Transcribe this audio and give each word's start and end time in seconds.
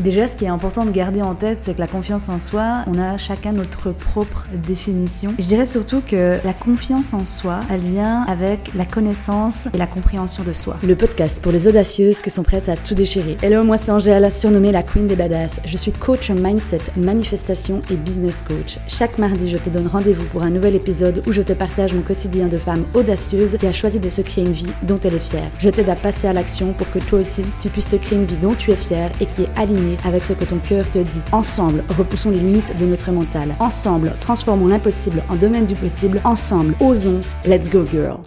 Déjà, 0.00 0.26
ce 0.26 0.34
qui 0.34 0.44
est 0.44 0.48
important 0.48 0.84
de 0.84 0.90
garder 0.90 1.22
en 1.22 1.36
tête, 1.36 1.58
c'est 1.60 1.74
que 1.74 1.78
la 1.78 1.86
confiance 1.86 2.28
en 2.28 2.40
soi, 2.40 2.84
on 2.88 2.98
a 2.98 3.16
chacun 3.16 3.52
notre 3.52 3.92
propre 3.92 4.48
définition. 4.52 5.32
je 5.38 5.46
dirais 5.46 5.66
surtout 5.66 6.02
que 6.04 6.36
la 6.44 6.52
confiance 6.52 7.14
en 7.14 7.24
soi, 7.24 7.60
elle 7.70 7.80
vient 7.80 8.22
avec 8.22 8.72
la 8.74 8.86
connaissance 8.86 9.68
et 9.72 9.78
la 9.78 9.86
compréhension 9.86 10.42
de 10.42 10.52
soi. 10.52 10.78
Le 10.84 10.96
podcast 10.96 11.40
pour 11.40 11.52
les 11.52 11.68
audacieuses 11.68 12.22
qui 12.22 12.30
sont 12.30 12.42
prêtes 12.42 12.68
à 12.68 12.76
tout 12.76 12.96
déchirer. 12.96 13.36
Hello, 13.40 13.62
moi 13.62 13.78
c'est 13.78 13.92
Angèle, 13.92 14.32
surnommée 14.32 14.72
la 14.72 14.82
Queen 14.82 15.06
des 15.06 15.14
Badass. 15.14 15.60
Je 15.64 15.76
suis 15.76 15.92
coach 15.92 16.28
mindset, 16.28 16.80
manifestation 16.96 17.80
et 17.88 17.94
business 17.94 18.42
coach. 18.42 18.78
Chaque 18.88 19.16
mardi, 19.16 19.48
je 19.48 19.58
te 19.58 19.70
donne 19.70 19.86
rendez-vous 19.86 20.26
pour 20.26 20.42
un 20.42 20.50
nouvel 20.50 20.74
épisode 20.74 21.22
où 21.28 21.30
je 21.30 21.40
te 21.40 21.52
partage 21.52 21.94
mon 21.94 22.02
quotidien 22.02 22.48
de 22.48 22.58
femme 22.58 22.84
audacieuse 22.94 23.56
qui 23.58 23.66
a 23.68 23.72
choisi 23.72 24.00
de 24.00 24.08
se 24.08 24.22
créer 24.22 24.44
une 24.44 24.52
vie 24.52 24.66
dont 24.82 24.98
elle 25.04 25.14
est 25.14 25.18
fière. 25.20 25.50
Je 25.60 25.70
t'aide 25.70 25.88
à 25.88 25.96
passer 25.96 26.26
à 26.26 26.32
l'action 26.32 26.72
pour 26.72 26.90
que 26.90 26.98
toi 26.98 27.20
aussi, 27.20 27.42
tu 27.60 27.68
puisses 27.68 27.88
te 27.88 27.96
créer 27.96 28.18
une 28.18 28.26
vie 28.26 28.38
dont 28.38 28.54
tu 28.54 28.72
es 28.72 28.76
fière 28.76 29.12
et 29.20 29.26
qui 29.26 29.42
est 29.42 29.48
alignée 29.56 29.83
avec 30.04 30.24
ce 30.24 30.32
que 30.32 30.44
ton 30.44 30.58
cœur 30.58 30.90
te 30.90 30.98
dit. 30.98 31.22
Ensemble, 31.32 31.84
repoussons 31.96 32.30
les 32.30 32.38
limites 32.38 32.76
de 32.78 32.86
notre 32.86 33.10
mental. 33.10 33.54
Ensemble, 33.60 34.12
transformons 34.20 34.68
l'impossible 34.68 35.22
en 35.28 35.36
domaine 35.36 35.66
du 35.66 35.74
possible. 35.74 36.20
Ensemble, 36.24 36.74
osons. 36.80 37.20
Let's 37.44 37.70
go 37.70 37.84
girl. 37.84 38.20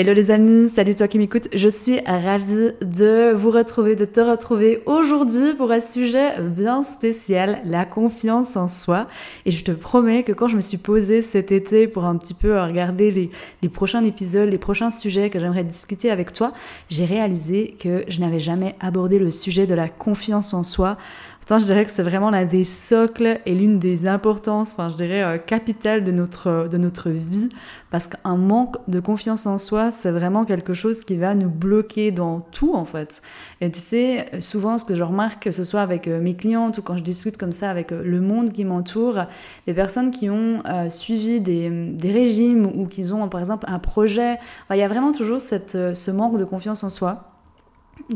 Hello 0.00 0.12
les 0.12 0.30
amis, 0.30 0.68
salut 0.68 0.94
toi 0.94 1.08
qui 1.08 1.18
m'écoutes. 1.18 1.48
Je 1.52 1.68
suis 1.68 1.98
ravie 2.06 2.70
de 2.82 3.32
vous 3.32 3.50
retrouver, 3.50 3.96
de 3.96 4.04
te 4.04 4.20
retrouver 4.20 4.80
aujourd'hui 4.86 5.54
pour 5.56 5.72
un 5.72 5.80
sujet 5.80 6.40
bien 6.40 6.84
spécial, 6.84 7.60
la 7.64 7.84
confiance 7.84 8.56
en 8.56 8.68
soi. 8.68 9.08
Et 9.44 9.50
je 9.50 9.64
te 9.64 9.72
promets 9.72 10.22
que 10.22 10.30
quand 10.30 10.46
je 10.46 10.54
me 10.54 10.60
suis 10.60 10.78
posée 10.78 11.20
cet 11.20 11.50
été 11.50 11.88
pour 11.88 12.04
un 12.04 12.16
petit 12.16 12.34
peu 12.34 12.60
regarder 12.60 13.10
les, 13.10 13.28
les 13.60 13.68
prochains 13.68 14.04
épisodes, 14.04 14.48
les 14.48 14.56
prochains 14.56 14.92
sujets 14.92 15.30
que 15.30 15.40
j'aimerais 15.40 15.64
discuter 15.64 16.12
avec 16.12 16.32
toi, 16.32 16.52
j'ai 16.90 17.04
réalisé 17.04 17.74
que 17.80 18.04
je 18.06 18.20
n'avais 18.20 18.38
jamais 18.38 18.76
abordé 18.78 19.18
le 19.18 19.32
sujet 19.32 19.66
de 19.66 19.74
la 19.74 19.88
confiance 19.88 20.54
en 20.54 20.62
soi 20.62 20.96
je 21.56 21.64
dirais 21.64 21.86
que 21.86 21.90
c'est 21.90 22.02
vraiment 22.02 22.28
l'un 22.28 22.44
des 22.44 22.66
socles 22.66 23.40
et 23.46 23.54
l'une 23.54 23.78
des 23.78 24.06
importances, 24.06 24.72
enfin, 24.72 24.90
je 24.90 24.96
dirais, 24.96 25.22
euh, 25.22 25.38
capitales 25.38 26.04
de 26.04 26.12
notre, 26.12 26.68
de 26.68 26.76
notre 26.76 27.08
vie. 27.08 27.48
Parce 27.90 28.06
qu'un 28.06 28.36
manque 28.36 28.76
de 28.86 29.00
confiance 29.00 29.46
en 29.46 29.58
soi, 29.58 29.90
c'est 29.90 30.10
vraiment 30.10 30.44
quelque 30.44 30.74
chose 30.74 31.00
qui 31.00 31.16
va 31.16 31.34
nous 31.34 31.48
bloquer 31.48 32.10
dans 32.10 32.40
tout, 32.40 32.74
en 32.74 32.84
fait. 32.84 33.22
Et 33.62 33.70
tu 33.70 33.80
sais, 33.80 34.26
souvent, 34.40 34.76
ce 34.76 34.84
que 34.84 34.94
je 34.94 35.02
remarque, 35.02 35.44
que 35.44 35.50
ce 35.50 35.64
soit 35.64 35.80
avec 35.80 36.06
euh, 36.06 36.20
mes 36.20 36.36
clientes 36.36 36.76
ou 36.76 36.82
quand 36.82 36.98
je 36.98 37.02
discute 37.02 37.38
comme 37.38 37.52
ça 37.52 37.70
avec 37.70 37.92
euh, 37.92 38.02
le 38.04 38.20
monde 38.20 38.52
qui 38.52 38.66
m'entoure, 38.66 39.20
les 39.66 39.72
personnes 39.72 40.10
qui 40.10 40.28
ont 40.28 40.62
suivi 40.90 41.40
des, 41.40 41.70
des, 41.70 42.12
régimes 42.12 42.66
ou 42.66 42.86
qui 42.86 43.10
ont, 43.12 43.28
par 43.28 43.40
exemple, 43.40 43.64
un 43.68 43.78
projet, 43.78 44.36
il 44.70 44.76
y 44.76 44.82
a 44.82 44.88
vraiment 44.88 45.12
toujours 45.12 45.40
cette, 45.40 45.94
ce 45.94 46.10
manque 46.10 46.36
de 46.36 46.44
confiance 46.44 46.84
en 46.84 46.90
soi 46.90 47.37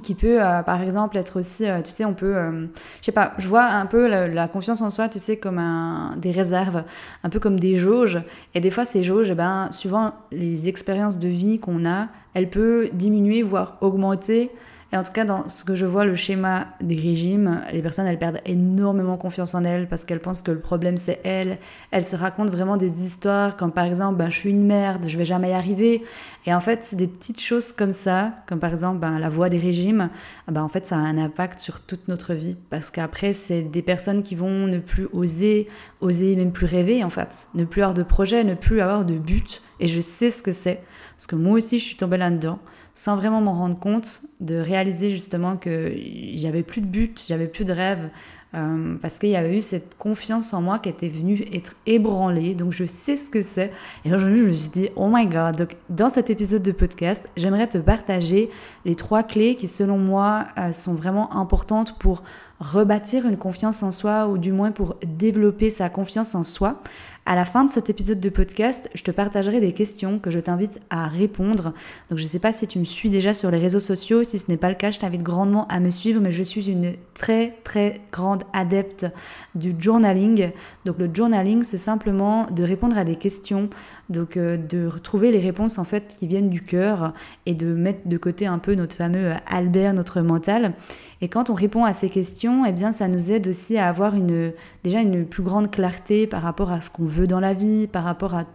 qui 0.03 0.15
peut 0.15 0.43
euh, 0.43 0.63
par 0.63 0.81
exemple 0.83 1.17
être 1.17 1.39
aussi 1.39 1.69
euh, 1.69 1.83
tu 1.83 1.91
sais 1.91 2.05
on 2.05 2.15
peut 2.15 2.37
euh, 2.37 2.67
je 3.01 3.07
sais 3.07 3.13
pas 3.13 3.35
je 3.39 3.47
vois 3.49 3.65
un 3.65 3.87
peu 3.87 4.09
la, 4.09 4.49
confiance 4.49 4.81
en 4.81 4.91
soi 4.91 5.09
tu 5.09 5.19
sais 5.19 5.37
comme 5.37 5.59
un, 5.59 6.17
des 6.17 6.31
réserves 6.31 6.85
un 7.25 7.29
peu 7.29 7.41
comme 7.41 7.59
des 7.59 7.77
jauges. 7.77 8.21
Et 8.55 8.61
des 8.61 8.71
fois 8.71 8.85
ces 8.85 9.03
jauges 9.03 9.31
eh 9.31 9.35
ben 9.35 9.71
suivant 9.71 10.15
les 10.31 10.69
expériences 10.69 11.19
de 11.19 11.29
vie 11.29 11.59
qu'on 11.59 11.85
a 11.85 12.09
elle 12.35 12.49
peut 12.49 12.89
diminuer 12.93 13.43
voire 13.43 13.77
augmenter 13.81 14.51
et 14.93 14.97
en 14.97 15.03
tout 15.03 15.13
cas, 15.13 15.25
dans 15.25 15.49
ce 15.49 15.65
que 15.65 15.75
je 15.75 15.87
vois, 15.87 16.05
le 16.05 16.15
schéma 16.15 16.67
des 16.83 16.97
régimes, 16.97 17.63
les 17.73 17.81
personnes, 17.81 18.07
elles 18.07 18.19
perdent 18.19 18.43
énormément 18.45 19.17
confiance 19.17 19.55
en 19.55 19.65
elles 19.65 19.89
parce 19.89 20.05
qu'elles 20.05 20.21
pensent 20.21 20.43
que 20.43 20.51
le 20.51 20.61
problème, 20.61 20.99
c'est 20.99 21.19
elles. 21.25 21.59
Elles 21.91 22.05
se 22.05 22.15
racontent 22.15 22.53
vraiment 22.53 22.77
des 22.77 23.03
histoires 23.03 23.57
comme 23.57 23.73
par 23.73 23.87
exemple, 23.87 24.19
ben, 24.19 24.29
je 24.29 24.37
suis 24.37 24.51
une 24.51 24.67
merde, 24.67 25.05
je 25.09 25.17
vais 25.17 25.25
jamais 25.25 25.51
y 25.51 25.55
arriver. 25.55 26.03
Et 26.45 26.53
en 26.53 26.61
fait, 26.61 26.85
c'est 26.85 26.97
des 26.97 27.07
petites 27.09 27.41
choses 27.41 27.73
comme 27.73 27.93
ça, 27.93 28.35
comme 28.47 28.59
par 28.59 28.71
exemple 28.71 28.99
ben, 28.99 29.19
la 29.19 29.31
voie 29.31 29.49
des 29.49 29.59
régimes, 29.59 30.11
ben, 30.47 30.63
en 30.63 30.69
fait, 30.69 30.87
ça 30.87 30.97
a 30.97 30.99
un 30.99 31.17
impact 31.17 31.61
sur 31.61 31.81
toute 31.81 32.09
notre 32.09 32.35
vie. 32.35 32.57
Parce 32.69 32.91
qu'après, 32.91 33.33
c'est 33.33 33.63
des 33.63 33.83
personnes 33.83 34.23
qui 34.23 34.35
vont 34.35 34.67
ne 34.67 34.79
plus 34.79 35.09
oser, 35.15 35.69
oser 36.03 36.37
même 36.37 36.53
plus 36.53 36.67
rêver, 36.67 37.03
en 37.03 37.11
fait. 37.11 37.49
Ne 37.55 37.65
plus 37.65 37.81
avoir 37.81 37.95
de 37.95 38.03
projet, 38.03 38.45
ne 38.45 38.55
plus 38.55 38.83
avoir 38.83 39.07
de 39.07 39.17
but. 39.17 39.63
Et 39.83 39.89
je 39.89 40.01
sais 40.01 40.31
ce 40.31 40.43
que 40.43 40.53
c'est. 40.53 40.81
Parce 41.17 41.27
que 41.27 41.37
moi 41.37 41.55
aussi, 41.55 41.79
je 41.79 41.85
suis 41.85 41.97
tombée 41.97 42.17
là-dedans 42.17 42.59
sans 42.95 43.17
vraiment 43.17 43.41
m'en 43.41 43.55
rendre 43.55 43.79
compte, 43.79 44.23
de 44.41 44.57
réaliser 44.57 45.11
justement 45.11 45.57
que 45.57 45.93
j'avais 46.35 46.63
plus 46.63 46.81
de 46.81 46.87
but, 46.87 47.23
j'avais 47.27 47.47
plus 47.47 47.65
de 47.65 47.73
rêve, 47.73 48.11
euh, 48.55 48.97
parce 49.01 49.19
qu'il 49.19 49.31
y 49.31 49.37
avait 49.37 49.57
eu 49.57 49.63
cette 49.63 49.97
confiance 49.97 50.53
en 50.53 50.61
moi 50.61 50.79
qui 50.79 50.91
était 50.91 51.09
venue 51.09 51.43
être 51.55 51.75
ébranlée. 51.87 52.55
Donc 52.55 52.73
je 52.73 52.85
sais 52.85 53.17
ce 53.17 53.31
que 53.31 53.41
c'est. 53.41 53.73
Et 54.05 54.13
aujourd'hui, 54.13 54.41
je 54.41 54.45
me 54.45 54.53
suis 54.53 54.69
dit, 54.69 54.89
oh 54.95 55.09
my 55.11 55.27
god. 55.27 55.57
Donc 55.57 55.77
dans 55.89 56.11
cet 56.11 56.29
épisode 56.29 56.63
de 56.63 56.73
podcast, 56.73 57.27
j'aimerais 57.35 57.67
te 57.67 57.79
partager 57.79 58.51
les 58.85 58.95
trois 58.95 59.23
clés 59.23 59.55
qui, 59.55 59.69
selon 59.69 59.97
moi, 59.97 60.49
euh, 60.59 60.73
sont 60.73 60.95
vraiment 60.95 61.35
importantes 61.35 61.99
pour 61.99 62.23
rebâtir 62.61 63.27
une 63.27 63.39
confiance 63.39 63.83
en 63.83 63.91
soi 63.91 64.29
ou 64.29 64.37
du 64.37 64.53
moins 64.53 64.71
pour 64.71 64.97
développer 65.05 65.71
sa 65.71 65.89
confiance 65.89 66.35
en 66.35 66.45
soi. 66.45 66.83
À 67.25 67.37
la 67.37 67.45
fin 67.45 67.63
de 67.63 67.71
cet 67.71 67.89
épisode 67.89 68.19
de 68.19 68.31
podcast, 68.31 68.91
je 68.97 69.05
te 69.05 69.13
partagerai 69.13 69.61
des 69.61 69.71
questions 69.71 70.19
que 70.19 70.29
je 70.29 70.41
t'invite 70.41 70.81
à 70.91 71.07
répondre. 71.07 71.73
Donc 72.11 72.19
je 72.19 72.25
ne 72.25 72.29
sais 72.29 72.41
pas 72.41 72.51
si 72.51 72.67
tu 72.67 72.81
me 72.81 72.85
suis 72.85 73.11
déjà 73.11 73.33
sur 73.33 73.53
les 73.53 73.59
réseaux 73.59 73.79
sociaux, 73.79 74.25
si 74.25 74.41
ce 74.41 74.51
n'est 74.51 74.57
pas 74.57 74.69
le 74.69 74.75
cas, 74.75 74.91
je 74.91 74.99
t'invite 74.99 75.23
grandement 75.23 75.69
à 75.69 75.79
me 75.79 75.91
suivre, 75.91 76.21
mais 76.21 76.33
je 76.33 76.43
suis 76.43 76.69
une 76.69 76.95
très 77.15 77.59
très 77.63 78.01
grande 78.11 78.43
adepte 78.53 79.07
du 79.55 79.73
journaling. 79.79 80.51
Donc 80.85 80.99
le 80.99 81.09
journaling, 81.15 81.63
c'est 81.63 81.77
simplement 81.77 82.47
de 82.47 82.65
répondre 82.65 82.99
à 82.99 83.05
des 83.05 83.15
questions, 83.15 83.71
donc 84.09 84.37
euh, 84.37 84.57
de 84.57 84.85
retrouver 84.89 85.31
les 85.31 85.39
réponses 85.39 85.79
en 85.79 85.85
fait 85.85 86.17
qui 86.19 86.27
viennent 86.27 86.51
du 86.51 86.63
cœur 86.63 87.15
et 87.47 87.55
de 87.55 87.73
mettre 87.73 88.09
de 88.09 88.17
côté 88.17 88.47
un 88.47 88.59
peu 88.59 88.75
notre 88.75 88.97
fameux 88.97 89.31
Albert, 89.47 89.95
notre 89.95 90.23
mental. 90.23 90.75
Et 91.21 91.29
quand 91.29 91.51
on 91.51 91.55
répond 91.55 91.85
à 91.85 91.93
ces 91.93 92.11
questions, 92.11 92.67
eh 92.67 92.73
bien 92.73 92.91
ça 92.91 93.07
nous 93.07 93.31
aide 93.31 93.47
aussi 93.47 93.79
à 93.79 93.89
avoir 93.89 94.17
une 94.17 94.53
déjà 94.83 95.01
une 95.01 95.25
plus 95.25 95.45
grande 95.45 95.71
clarté 95.71 96.27
par 96.27 96.43
rapport 96.43 96.73
à 96.73 96.81
ce 96.81 96.91
qu'on 96.91 97.12
veut 97.13 97.27
dans 97.27 97.41
la 97.41 97.55
vie, 97.55 97.87
par 97.87 98.05
rapport 98.05 98.35
à 98.35 98.47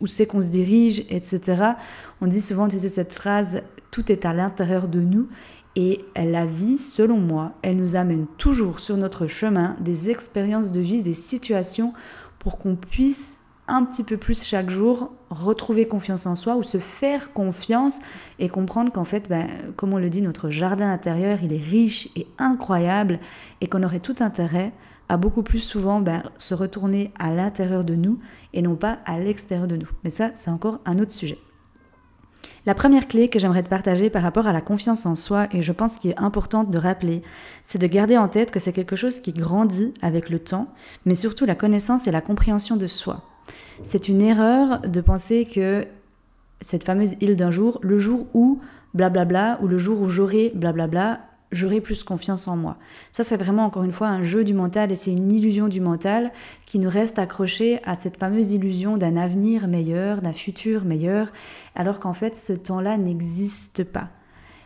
où 0.00 0.06
c'est 0.06 0.26
qu'on 0.26 0.40
se 0.40 0.48
dirige, 0.48 1.04
etc. 1.10 1.74
On 2.20 2.26
dit 2.26 2.40
souvent, 2.40 2.68
tu 2.68 2.78
sais, 2.78 2.88
cette 2.88 3.14
phrase, 3.14 3.62
tout 3.90 4.10
est 4.10 4.24
à 4.24 4.32
l'intérieur 4.32 4.88
de 4.88 5.00
nous. 5.00 5.28
Et 5.76 6.04
la 6.16 6.46
vie, 6.46 6.78
selon 6.78 7.18
moi, 7.18 7.52
elle 7.62 7.76
nous 7.76 7.94
amène 7.96 8.26
toujours 8.38 8.80
sur 8.80 8.96
notre 8.96 9.26
chemin 9.26 9.76
des 9.80 10.10
expériences 10.10 10.72
de 10.72 10.80
vie, 10.80 11.02
des 11.02 11.12
situations 11.12 11.92
pour 12.38 12.58
qu'on 12.58 12.74
puisse 12.74 13.40
un 13.68 13.84
petit 13.84 14.02
peu 14.02 14.16
plus 14.16 14.42
chaque 14.42 14.68
jour 14.68 15.12
retrouver 15.30 15.86
confiance 15.86 16.26
en 16.26 16.34
soi 16.34 16.56
ou 16.56 16.64
se 16.64 16.78
faire 16.78 17.32
confiance 17.32 18.00
et 18.40 18.48
comprendre 18.48 18.90
qu'en 18.90 19.04
fait, 19.04 19.28
ben, 19.28 19.46
comme 19.76 19.94
on 19.94 19.98
le 19.98 20.10
dit, 20.10 20.22
notre 20.22 20.50
jardin 20.50 20.90
intérieur, 20.90 21.38
il 21.42 21.52
est 21.52 21.62
riche 21.62 22.08
et 22.16 22.26
incroyable 22.38 23.20
et 23.60 23.68
qu'on 23.68 23.84
aurait 23.84 24.00
tout 24.00 24.16
intérêt 24.18 24.72
à 25.10 25.16
beaucoup 25.16 25.42
plus 25.42 25.60
souvent 25.60 26.00
ben, 26.00 26.22
se 26.38 26.54
retourner 26.54 27.12
à 27.18 27.32
l'intérieur 27.32 27.82
de 27.82 27.96
nous 27.96 28.20
et 28.54 28.62
non 28.62 28.76
pas 28.76 29.00
à 29.06 29.18
l'extérieur 29.18 29.66
de 29.66 29.76
nous. 29.76 29.90
Mais 30.04 30.10
ça, 30.10 30.30
c'est 30.34 30.50
encore 30.50 30.78
un 30.86 31.00
autre 31.00 31.10
sujet. 31.10 31.38
La 32.64 32.74
première 32.74 33.08
clé 33.08 33.28
que 33.28 33.40
j'aimerais 33.40 33.64
te 33.64 33.68
partager 33.68 34.08
par 34.08 34.22
rapport 34.22 34.46
à 34.46 34.52
la 34.52 34.60
confiance 34.60 35.06
en 35.06 35.16
soi, 35.16 35.48
et 35.50 35.62
je 35.62 35.72
pense 35.72 35.96
qu'il 35.96 36.12
est 36.12 36.20
importante 36.20 36.70
de 36.70 36.78
rappeler, 36.78 37.22
c'est 37.64 37.78
de 37.78 37.86
garder 37.88 38.16
en 38.18 38.28
tête 38.28 38.52
que 38.52 38.60
c'est 38.60 38.72
quelque 38.72 38.94
chose 38.94 39.18
qui 39.18 39.32
grandit 39.32 39.92
avec 40.00 40.30
le 40.30 40.38
temps, 40.38 40.68
mais 41.06 41.16
surtout 41.16 41.44
la 41.44 41.56
connaissance 41.56 42.06
et 42.06 42.12
la 42.12 42.20
compréhension 42.20 42.76
de 42.76 42.86
soi. 42.86 43.22
C'est 43.82 44.08
une 44.08 44.22
erreur 44.22 44.80
de 44.80 45.00
penser 45.00 45.44
que 45.44 45.86
cette 46.60 46.84
fameuse 46.84 47.16
île 47.20 47.36
d'un 47.36 47.50
jour, 47.50 47.80
le 47.82 47.98
jour 47.98 48.26
où 48.32 48.60
blablabla, 48.94 49.58
ou 49.60 49.66
le 49.66 49.78
jour 49.78 50.00
où 50.02 50.08
j'aurai 50.08 50.52
blablabla, 50.54 51.20
j'aurai 51.52 51.80
plus 51.80 52.04
confiance 52.04 52.48
en 52.48 52.56
moi. 52.56 52.76
Ça, 53.12 53.24
c'est 53.24 53.36
vraiment 53.36 53.64
encore 53.64 53.82
une 53.82 53.92
fois 53.92 54.08
un 54.08 54.22
jeu 54.22 54.44
du 54.44 54.54
mental 54.54 54.92
et 54.92 54.94
c'est 54.94 55.12
une 55.12 55.32
illusion 55.32 55.68
du 55.68 55.80
mental 55.80 56.32
qui 56.66 56.78
nous 56.78 56.90
reste 56.90 57.18
accroché 57.18 57.80
à 57.84 57.94
cette 57.94 58.18
fameuse 58.18 58.52
illusion 58.52 58.96
d'un 58.96 59.16
avenir 59.16 59.68
meilleur, 59.68 60.22
d'un 60.22 60.32
futur 60.32 60.84
meilleur, 60.84 61.32
alors 61.74 62.00
qu'en 62.00 62.14
fait, 62.14 62.36
ce 62.36 62.52
temps-là 62.52 62.98
n'existe 62.98 63.84
pas. 63.84 64.08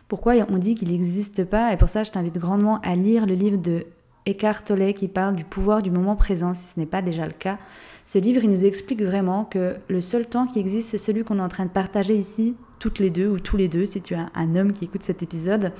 Pourquoi 0.07 0.33
on 0.49 0.57
dit 0.59 0.75
qu'il 0.75 0.91
n'existe 0.91 1.43
pas? 1.45 1.73
Et 1.73 1.77
pour 1.77 1.89
ça, 1.89 2.03
je 2.03 2.11
t'invite 2.11 2.37
grandement 2.37 2.79
à 2.81 2.95
lire 2.95 3.25
le 3.25 3.33
livre 3.33 3.57
de 3.57 3.87
Eckhart 4.25 4.63
qui 4.95 5.07
parle 5.07 5.35
du 5.35 5.43
pouvoir 5.43 5.81
du 5.81 5.91
moment 5.91 6.15
présent, 6.15 6.53
si 6.53 6.73
ce 6.73 6.79
n'est 6.79 6.85
pas 6.85 7.01
déjà 7.01 7.25
le 7.25 7.33
cas. 7.33 7.57
Ce 8.03 8.17
livre, 8.17 8.43
il 8.43 8.49
nous 8.49 8.65
explique 8.65 9.01
vraiment 9.01 9.45
que 9.45 9.75
le 9.87 10.01
seul 10.01 10.25
temps 10.25 10.47
qui 10.47 10.59
existe, 10.59 10.89
c'est 10.89 10.97
celui 10.97 11.23
qu'on 11.23 11.39
est 11.39 11.43
en 11.43 11.47
train 11.47 11.65
de 11.65 11.71
partager 11.71 12.15
ici, 12.15 12.55
toutes 12.79 12.99
les 12.99 13.09
deux 13.09 13.27
ou 13.27 13.39
tous 13.39 13.57
les 13.57 13.67
deux, 13.67 13.85
si 13.85 14.01
tu 14.01 14.15
as 14.15 14.27
un 14.35 14.55
homme 14.55 14.73
qui 14.73 14.85
écoute 14.85 15.03
cet 15.03 15.23
épisode, 15.23 15.71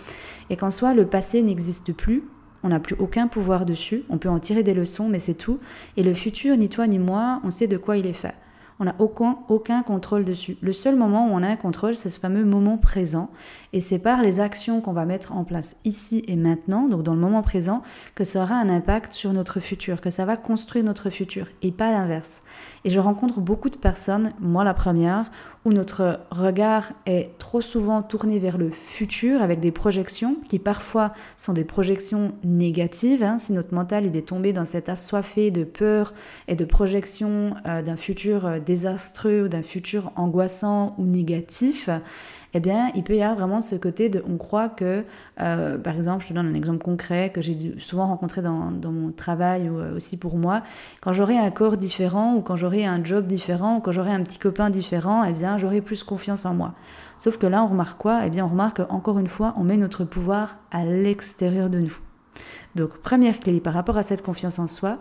et 0.50 0.57
qu'en 0.57 0.71
soi, 0.71 0.94
le 0.94 1.06
passé 1.06 1.42
n'existe 1.42 1.94
plus, 1.94 2.24
on 2.63 2.69
n'a 2.69 2.80
plus 2.80 2.95
aucun 2.97 3.27
pouvoir 3.27 3.65
dessus, 3.65 4.03
on 4.09 4.18
peut 4.18 4.30
en 4.30 4.39
tirer 4.39 4.63
des 4.63 4.74
leçons, 4.74 5.07
mais 5.07 5.19
c'est 5.19 5.36
tout. 5.36 5.59
Et 5.97 6.03
le 6.03 6.13
futur, 6.13 6.57
ni 6.57 6.68
toi 6.68 6.88
ni 6.88 6.97
moi, 6.97 7.42
on 7.44 7.51
sait 7.51 7.68
de 7.68 7.77
quoi 7.77 7.97
il 7.97 8.07
est 8.07 8.13
fait. 8.13 8.33
On 8.80 8.86
n'a 8.86 8.95
aucun, 9.00 9.38
aucun 9.48 9.83
contrôle 9.83 10.25
dessus. 10.25 10.57
Le 10.62 10.74
seul 10.74 10.95
moment 10.95 11.27
où 11.27 11.31
on 11.31 11.44
a 11.44 11.48
un 11.48 11.56
contrôle, 11.56 11.95
c'est 11.95 12.10
ce 12.10 12.19
fameux 12.19 12.44
moment 12.44 12.77
présent. 12.77 13.30
Et 13.74 13.80
c'est 13.80 14.00
par 14.00 14.22
les 14.22 14.39
actions 14.39 14.81
qu'on 14.81 14.94
va 14.94 15.06
mettre 15.06 15.33
en 15.33 15.44
place 15.44 15.75
ici 15.86 16.24
et 16.27 16.36
maintenant, 16.36 16.88
donc 16.88 17.04
dans 17.04 17.13
le 17.13 17.19
moment 17.19 17.42
présent, 17.42 17.81
que 18.16 18.24
ça 18.24 18.44
aura 18.44 18.56
un 18.56 18.69
impact 18.69 19.13
sur 19.13 19.31
notre 19.33 19.60
futur, 19.60 20.01
que 20.01 20.10
ça 20.10 20.25
va 20.25 20.36
construire 20.38 20.83
notre 20.83 21.10
futur, 21.10 21.48
et 21.62 21.72
pas 21.72 21.92
l'inverse. 21.92 22.44
Et 22.83 22.89
je 22.89 23.00
rencontre 23.00 23.39
beaucoup 23.39 23.69
de 23.69 23.77
personnes, 23.77 24.33
moi 24.39 24.63
la 24.63 24.74
première, 24.74 25.31
où 25.66 25.74
notre 25.74 26.19
regard 26.30 26.92
est 27.07 27.31
trop 27.39 27.60
souvent 27.60 28.04
tourné 28.04 28.38
vers 28.38 28.57
le 28.57 28.69
futur 28.69 29.42
avec 29.42 29.60
des 29.60 29.71
projections 29.71 30.38
qui 30.48 30.60
parfois 30.60 31.12
sont 31.38 31.54
des 31.54 31.63
projections 31.63 32.33
négatives. 32.44 33.24
Hein. 33.24 33.39
si 33.39 33.51
notre 33.51 33.74
mental 33.74 34.06
il 34.06 34.16
est 34.16 34.28
tombé 34.28 34.54
dans 34.54 34.66
cette 34.66 34.89
assoiffé 34.89 35.50
de 35.50 35.63
peur 35.63 36.13
et 36.48 36.56
de 36.56 36.66
projection 36.66 37.56
euh, 37.68 37.81
d'un 37.81 37.98
futur 37.98 38.45
euh, 38.45 38.60
désastreux 38.65 39.44
ou 39.44 39.47
d'un 39.47 39.63
futur 39.63 40.12
angoissant 40.15 40.95
ou 40.97 41.06
négatif, 41.06 41.89
eh 42.57 42.62
bien, 42.62 42.89
il 42.95 43.03
peut 43.03 43.15
y 43.15 43.21
avoir 43.21 43.38
vraiment 43.38 43.59
ce 43.59 43.75
côté 43.75 44.07
de, 44.07 44.23
on 44.29 44.38
croit 44.38 44.69
que, 44.69 45.03
euh, 45.41 45.77
par 45.77 45.94
exemple, 45.94 46.23
je 46.23 46.29
te 46.29 46.33
donne 46.33 46.47
un 46.47 46.53
exemple 46.53 46.81
concret 46.81 47.29
que 47.29 47.41
j'ai 47.41 47.75
souvent 47.79 48.07
rencontré 48.07 48.41
dans, 48.41 48.71
mon 48.85 49.12
travail 49.12 49.69
ou 49.69 49.77
euh, 49.77 49.97
aussi 49.97 50.15
pour 50.15 50.38
moi, 50.38 50.63
quand 51.01 51.12
j'aurai 51.12 51.38
un 51.38 51.51
corps 51.51 51.75
différent 51.75 52.35
ou 52.35 52.41
quand 52.41 52.56
j'aurai 52.56 52.85
un 52.85 53.03
job 53.03 53.27
différent 53.27 53.75
ou 53.75 53.79
quand 53.81 53.91
j'aurai 53.91 54.12
un 54.12 54.23
petit 54.23 54.39
copain 54.39 54.69
différent, 54.69 55.25
eh 55.25 55.33
bien, 55.33 55.57
j'aurai 55.57 55.81
plus 55.81 56.06
confiance 56.06 56.45
en 56.45 56.53
moi. 56.53 56.75
Sauf 57.18 57.38
que 57.38 57.45
là, 57.45 57.61
on 57.61 57.68
remarque 57.68 57.97
quoi? 57.97 58.25
Eh 58.25 58.29
bien, 58.29 58.45
on 58.45 58.50
remarque 58.50 58.81
encore 58.88 59.19
une 59.19 59.27
fois, 59.27 59.53
on 59.57 59.65
met 59.65 59.75
notre 59.75 60.06
pouvoir 60.06 60.57
à 60.71 60.85
l'extérieur 60.85 61.69
de 61.69 61.79
nous. 61.79 61.97
Donc, 62.75 62.97
première 63.00 63.38
clé 63.38 63.59
par 63.59 63.73
rapport 63.73 63.97
à 63.97 64.03
cette 64.03 64.21
confiance 64.21 64.59
en 64.59 64.68
soi, 64.68 65.00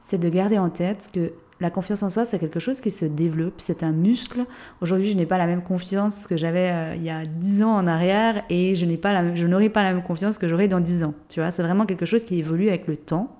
c'est 0.00 0.18
de 0.18 0.28
garder 0.28 0.58
en 0.58 0.70
tête 0.70 1.10
que 1.12 1.32
la 1.60 1.70
confiance 1.70 2.02
en 2.02 2.10
soi, 2.10 2.24
c'est 2.24 2.38
quelque 2.38 2.60
chose 2.60 2.80
qui 2.80 2.90
se 2.90 3.04
développe, 3.04 3.54
c'est 3.58 3.82
un 3.82 3.92
muscle. 3.92 4.44
Aujourd'hui, 4.80 5.10
je 5.10 5.16
n'ai 5.16 5.26
pas 5.26 5.38
la 5.38 5.46
même 5.46 5.62
confiance 5.62 6.26
que 6.26 6.36
j'avais 6.36 6.70
euh, 6.70 6.94
il 6.96 7.02
y 7.02 7.10
a 7.10 7.24
10 7.24 7.62
ans 7.62 7.74
en 7.74 7.86
arrière 7.86 8.44
et 8.50 8.74
je 8.74 8.84
pas 8.96 9.34
je 9.34 9.46
n'aurai 9.46 9.68
pas 9.68 9.82
la 9.82 9.92
même 9.92 10.02
confiance 10.02 10.38
que 10.38 10.48
j'aurai 10.48 10.68
dans 10.68 10.80
10 10.80 11.04
ans. 11.04 11.14
Tu 11.28 11.40
vois, 11.40 11.50
c'est 11.50 11.62
vraiment 11.62 11.86
quelque 11.86 12.06
chose 12.06 12.24
qui 12.24 12.38
évolue 12.38 12.68
avec 12.68 12.86
le 12.86 12.96
temps. 12.96 13.35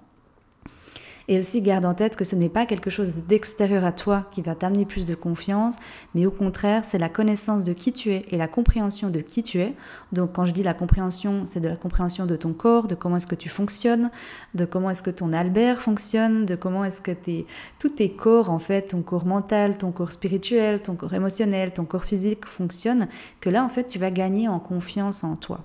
Et 1.28 1.38
aussi 1.38 1.60
garde 1.60 1.84
en 1.84 1.94
tête 1.94 2.16
que 2.16 2.24
ce 2.24 2.36
n'est 2.36 2.48
pas 2.48 2.66
quelque 2.66 2.90
chose 2.90 3.14
d'extérieur 3.26 3.84
à 3.84 3.92
toi 3.92 4.26
qui 4.30 4.42
va 4.42 4.54
t'amener 4.54 4.84
plus 4.84 5.06
de 5.06 5.14
confiance, 5.14 5.78
mais 6.14 6.24
au 6.24 6.30
contraire, 6.30 6.84
c'est 6.84 6.98
la 6.98 7.08
connaissance 7.08 7.64
de 7.64 7.72
qui 7.72 7.92
tu 7.92 8.12
es 8.12 8.26
et 8.30 8.36
la 8.36 8.46
compréhension 8.46 9.10
de 9.10 9.20
qui 9.20 9.42
tu 9.42 9.60
es. 9.60 9.74
Donc 10.12 10.32
quand 10.34 10.44
je 10.44 10.52
dis 10.52 10.62
la 10.62 10.74
compréhension, 10.74 11.44
c'est 11.44 11.60
de 11.60 11.68
la 11.68 11.76
compréhension 11.76 12.26
de 12.26 12.36
ton 12.36 12.52
corps, 12.52 12.86
de 12.86 12.94
comment 12.94 13.16
est-ce 13.16 13.26
que 13.26 13.34
tu 13.34 13.48
fonctionnes, 13.48 14.10
de 14.54 14.64
comment 14.64 14.90
est-ce 14.90 15.02
que 15.02 15.10
ton 15.10 15.32
Albert 15.32 15.80
fonctionne, 15.80 16.46
de 16.46 16.54
comment 16.54 16.84
est-ce 16.84 17.00
que 17.00 17.12
tes, 17.12 17.46
tous 17.78 17.88
tes 17.88 18.10
corps, 18.10 18.50
en 18.50 18.58
fait, 18.58 18.88
ton 18.88 19.02
corps 19.02 19.26
mental, 19.26 19.78
ton 19.78 19.92
corps 19.92 20.12
spirituel, 20.12 20.80
ton 20.80 20.94
corps 20.94 21.14
émotionnel, 21.14 21.72
ton 21.72 21.84
corps 21.84 22.04
physique 22.04 22.46
fonctionnent, 22.46 23.08
que 23.40 23.50
là, 23.50 23.64
en 23.64 23.68
fait, 23.68 23.88
tu 23.88 23.98
vas 23.98 24.10
gagner 24.10 24.48
en 24.48 24.60
confiance 24.60 25.24
en 25.24 25.36
toi. 25.36 25.64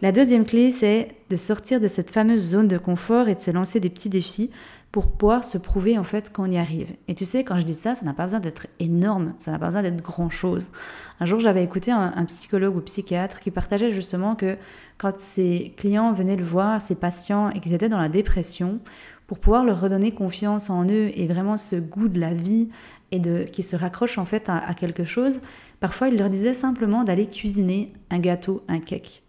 La 0.00 0.12
deuxième 0.12 0.44
clé, 0.44 0.70
c'est 0.70 1.08
de 1.28 1.34
sortir 1.34 1.80
de 1.80 1.88
cette 1.88 2.12
fameuse 2.12 2.50
zone 2.50 2.68
de 2.68 2.78
confort 2.78 3.28
et 3.28 3.34
de 3.34 3.40
se 3.40 3.50
lancer 3.50 3.80
des 3.80 3.90
petits 3.90 4.08
défis 4.08 4.48
pour 4.92 5.10
pouvoir 5.10 5.42
se 5.44 5.58
prouver 5.58 5.98
en 5.98 6.04
fait 6.04 6.32
qu'on 6.32 6.48
y 6.48 6.56
arrive. 6.56 6.92
Et 7.08 7.16
tu 7.16 7.24
sais, 7.24 7.42
quand 7.42 7.58
je 7.58 7.64
dis 7.64 7.74
ça, 7.74 7.96
ça 7.96 8.04
n'a 8.04 8.12
pas 8.12 8.22
besoin 8.22 8.38
d'être 8.38 8.68
énorme, 8.78 9.34
ça 9.38 9.50
n'a 9.50 9.58
pas 9.58 9.66
besoin 9.66 9.82
d'être 9.82 10.00
grand-chose. 10.00 10.70
Un 11.18 11.26
jour, 11.26 11.40
j'avais 11.40 11.64
écouté 11.64 11.90
un, 11.90 12.24
psychologue 12.26 12.76
ou 12.76 12.80
psychiatre 12.80 13.40
qui 13.40 13.50
partageait 13.50 13.90
justement 13.90 14.36
que 14.36 14.56
quand 14.98 15.18
ses 15.18 15.74
clients 15.76 16.12
venaient 16.12 16.36
le 16.36 16.44
voir, 16.44 16.80
ses 16.80 16.94
patients, 16.94 17.50
et 17.50 17.58
qu'ils 17.58 17.74
étaient 17.74 17.88
dans 17.88 17.98
la 17.98 18.08
dépression, 18.08 18.78
pour 19.26 19.40
pouvoir 19.40 19.64
leur 19.64 19.80
redonner 19.80 20.12
confiance 20.12 20.70
en 20.70 20.84
eux 20.84 21.10
et 21.12 21.26
vraiment 21.26 21.56
ce 21.56 21.74
goût 21.74 22.06
de 22.06 22.20
la 22.20 22.34
vie 22.34 22.68
et 23.10 23.18
de 23.18 23.42
qui 23.42 23.64
se 23.64 23.74
raccrochent 23.74 24.18
en 24.18 24.24
fait 24.24 24.48
à, 24.48 24.58
à 24.58 24.74
quelque 24.74 25.04
chose, 25.04 25.40
parfois 25.80 26.08
il 26.08 26.16
leur 26.16 26.30
disait 26.30 26.54
simplement 26.54 27.02
d'aller 27.02 27.26
cuisiner 27.26 27.92
un 28.10 28.20
gâteau, 28.20 28.62
un 28.68 28.78
cake. 28.78 29.24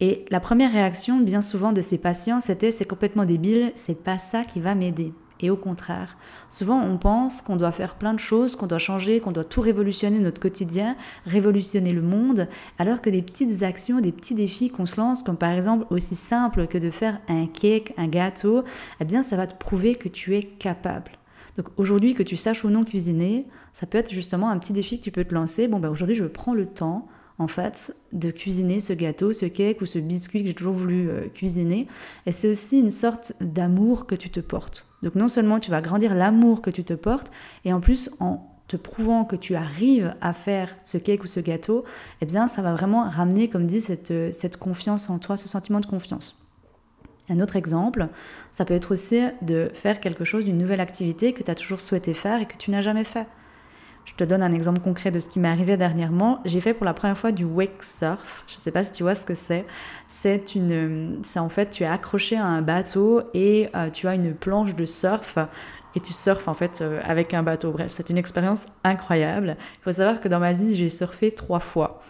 Et 0.00 0.24
la 0.30 0.40
première 0.40 0.72
réaction, 0.72 1.20
bien 1.20 1.42
souvent, 1.42 1.72
de 1.72 1.82
ces 1.82 1.98
patients, 1.98 2.40
c'était 2.40 2.70
c'est 2.70 2.86
complètement 2.86 3.26
débile, 3.26 3.72
c'est 3.76 4.02
pas 4.02 4.18
ça 4.18 4.44
qui 4.44 4.60
va 4.60 4.74
m'aider. 4.74 5.12
Et 5.42 5.48
au 5.48 5.56
contraire, 5.56 6.18
souvent 6.50 6.82
on 6.82 6.98
pense 6.98 7.40
qu'on 7.40 7.56
doit 7.56 7.72
faire 7.72 7.94
plein 7.94 8.12
de 8.12 8.18
choses, 8.18 8.56
qu'on 8.56 8.66
doit 8.66 8.78
changer, 8.78 9.20
qu'on 9.20 9.32
doit 9.32 9.44
tout 9.44 9.62
révolutionner 9.62 10.18
notre 10.18 10.40
quotidien, 10.40 10.96
révolutionner 11.24 11.92
le 11.92 12.02
monde, 12.02 12.46
alors 12.78 13.00
que 13.00 13.08
des 13.08 13.22
petites 13.22 13.62
actions, 13.62 14.00
des 14.00 14.12
petits 14.12 14.34
défis 14.34 14.68
qu'on 14.68 14.84
se 14.84 15.00
lance, 15.00 15.22
comme 15.22 15.38
par 15.38 15.52
exemple 15.52 15.86
aussi 15.88 16.14
simple 16.14 16.66
que 16.66 16.76
de 16.76 16.90
faire 16.90 17.20
un 17.28 17.46
cake, 17.46 17.94
un 17.96 18.08
gâteau, 18.08 18.64
eh 19.00 19.04
bien 19.06 19.22
ça 19.22 19.36
va 19.36 19.46
te 19.46 19.56
prouver 19.56 19.94
que 19.94 20.08
tu 20.08 20.36
es 20.36 20.42
capable. 20.42 21.12
Donc 21.56 21.68
aujourd'hui, 21.78 22.14
que 22.14 22.22
tu 22.22 22.36
saches 22.36 22.64
ou 22.64 22.68
non 22.68 22.84
cuisiner, 22.84 23.46
ça 23.72 23.86
peut 23.86 23.98
être 23.98 24.12
justement 24.12 24.50
un 24.50 24.58
petit 24.58 24.74
défi 24.74 24.98
que 24.98 25.04
tu 25.04 25.10
peux 25.10 25.24
te 25.24 25.34
lancer. 25.34 25.68
Bon, 25.68 25.80
ben 25.80 25.88
aujourd'hui, 25.88 26.16
je 26.16 26.24
prends 26.24 26.54
le 26.54 26.66
temps 26.66 27.08
en 27.40 27.48
fait, 27.48 27.96
de 28.12 28.30
cuisiner 28.30 28.80
ce 28.80 28.92
gâteau, 28.92 29.32
ce 29.32 29.46
cake 29.46 29.80
ou 29.80 29.86
ce 29.86 29.98
biscuit 29.98 30.42
que 30.42 30.48
j'ai 30.48 30.54
toujours 30.54 30.74
voulu 30.74 31.08
euh, 31.08 31.26
cuisiner. 31.28 31.88
Et 32.26 32.32
c'est 32.32 32.50
aussi 32.50 32.78
une 32.78 32.90
sorte 32.90 33.32
d'amour 33.40 34.06
que 34.06 34.14
tu 34.14 34.28
te 34.28 34.40
portes. 34.40 34.86
Donc 35.02 35.14
non 35.14 35.26
seulement 35.26 35.58
tu 35.58 35.70
vas 35.70 35.80
grandir 35.80 36.14
l'amour 36.14 36.60
que 36.60 36.68
tu 36.68 36.84
te 36.84 36.92
portes, 36.92 37.32
et 37.64 37.72
en 37.72 37.80
plus 37.80 38.10
en 38.20 38.46
te 38.68 38.76
prouvant 38.76 39.24
que 39.24 39.36
tu 39.36 39.54
arrives 39.54 40.14
à 40.20 40.34
faire 40.34 40.76
ce 40.82 40.98
cake 40.98 41.24
ou 41.24 41.26
ce 41.26 41.40
gâteau, 41.40 41.84
eh 42.20 42.26
bien 42.26 42.46
ça 42.46 42.60
va 42.60 42.74
vraiment 42.74 43.08
ramener, 43.08 43.48
comme 43.48 43.66
dit, 43.66 43.80
cette, 43.80 44.10
euh, 44.10 44.32
cette 44.32 44.58
confiance 44.58 45.08
en 45.08 45.18
toi, 45.18 45.38
ce 45.38 45.48
sentiment 45.48 45.80
de 45.80 45.86
confiance. 45.86 46.46
Un 47.30 47.40
autre 47.40 47.56
exemple, 47.56 48.08
ça 48.52 48.66
peut 48.66 48.74
être 48.74 48.92
aussi 48.92 49.18
de 49.40 49.70
faire 49.72 50.00
quelque 50.00 50.26
chose, 50.26 50.44
d'une 50.44 50.58
nouvelle 50.58 50.80
activité 50.80 51.32
que 51.32 51.42
tu 51.42 51.50
as 51.50 51.54
toujours 51.54 51.80
souhaité 51.80 52.12
faire 52.12 52.42
et 52.42 52.46
que 52.46 52.58
tu 52.58 52.70
n'as 52.70 52.82
jamais 52.82 53.04
fait. 53.04 53.26
Je 54.04 54.14
te 54.14 54.24
donne 54.24 54.42
un 54.42 54.52
exemple 54.52 54.80
concret 54.80 55.10
de 55.10 55.20
ce 55.20 55.30
qui 55.30 55.38
m'est 55.38 55.48
arrivé 55.48 55.76
dernièrement. 55.76 56.40
J'ai 56.44 56.60
fait 56.60 56.74
pour 56.74 56.84
la 56.84 56.94
première 56.94 57.16
fois 57.16 57.32
du 57.32 57.44
wake 57.44 57.82
surf. 57.82 58.44
Je 58.48 58.56
ne 58.56 58.60
sais 58.60 58.70
pas 58.70 58.82
si 58.82 58.92
tu 58.92 59.02
vois 59.02 59.14
ce 59.14 59.24
que 59.24 59.34
c'est. 59.34 59.64
C'est 60.08 60.54
une, 60.54 61.18
c'est 61.22 61.38
en 61.38 61.48
fait, 61.48 61.70
tu 61.70 61.84
es 61.84 61.86
accroché 61.86 62.36
à 62.36 62.44
un 62.44 62.62
bateau 62.62 63.22
et 63.34 63.68
euh, 63.74 63.90
tu 63.90 64.08
as 64.08 64.14
une 64.14 64.34
planche 64.34 64.74
de 64.74 64.84
surf 64.84 65.38
et 65.94 66.00
tu 66.00 66.12
surfes 66.12 66.48
en 66.48 66.54
fait 66.54 66.80
euh, 66.80 67.00
avec 67.04 67.34
un 67.34 67.42
bateau. 67.42 67.72
Bref, 67.72 67.88
c'est 67.90 68.10
une 68.10 68.18
expérience 68.18 68.66
incroyable. 68.84 69.56
Il 69.80 69.82
faut 69.82 69.92
savoir 69.92 70.20
que 70.20 70.28
dans 70.28 70.40
ma 70.40 70.54
vie, 70.54 70.74
j'ai 70.74 70.88
surfé 70.88 71.30
trois 71.30 71.60
fois. 71.60 72.02